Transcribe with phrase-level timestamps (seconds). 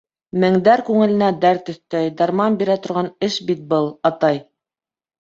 [0.43, 4.47] Меңдәр күңеленә дәрт өҫтәй, дарман бирә торған эш бит был, атай!